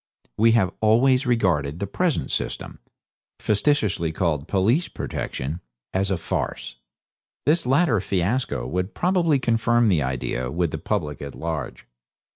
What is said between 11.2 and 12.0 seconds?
at large.